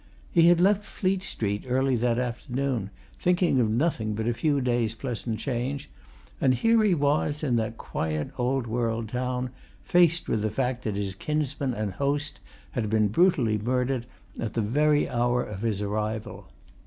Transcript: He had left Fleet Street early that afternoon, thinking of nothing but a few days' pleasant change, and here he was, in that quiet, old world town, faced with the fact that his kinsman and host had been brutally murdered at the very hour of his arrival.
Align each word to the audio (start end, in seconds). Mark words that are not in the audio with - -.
He 0.31 0.47
had 0.47 0.59
left 0.59 0.83
Fleet 0.83 1.21
Street 1.21 1.65
early 1.67 1.95
that 1.95 2.17
afternoon, 2.17 2.89
thinking 3.19 3.61
of 3.61 3.69
nothing 3.69 4.15
but 4.15 4.27
a 4.27 4.33
few 4.33 4.59
days' 4.59 4.95
pleasant 4.95 5.37
change, 5.37 5.91
and 6.41 6.55
here 6.55 6.81
he 6.83 6.95
was, 6.95 7.43
in 7.43 7.55
that 7.57 7.77
quiet, 7.77 8.31
old 8.39 8.65
world 8.65 9.09
town, 9.09 9.51
faced 9.83 10.27
with 10.27 10.41
the 10.41 10.49
fact 10.49 10.85
that 10.85 10.95
his 10.95 11.13
kinsman 11.13 11.75
and 11.75 11.91
host 11.93 12.39
had 12.71 12.89
been 12.89 13.09
brutally 13.09 13.59
murdered 13.59 14.07
at 14.39 14.55
the 14.55 14.61
very 14.63 15.07
hour 15.07 15.43
of 15.43 15.61
his 15.61 15.83
arrival. 15.83 16.47